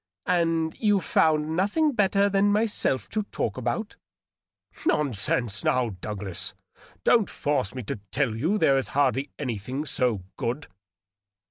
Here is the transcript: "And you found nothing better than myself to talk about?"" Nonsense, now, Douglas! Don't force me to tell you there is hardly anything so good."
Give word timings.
"And 0.25 0.75
you 0.79 0.99
found 0.99 1.55
nothing 1.55 1.91
better 1.91 2.27
than 2.27 2.51
myself 2.51 3.07
to 3.09 3.21
talk 3.31 3.55
about?"" 3.55 3.97
Nonsense, 4.87 5.63
now, 5.63 5.89
Douglas! 6.01 6.55
Don't 7.03 7.29
force 7.29 7.75
me 7.75 7.83
to 7.83 7.99
tell 8.11 8.35
you 8.35 8.57
there 8.57 8.79
is 8.79 8.87
hardly 8.97 9.29
anything 9.37 9.85
so 9.85 10.23
good." 10.37 10.65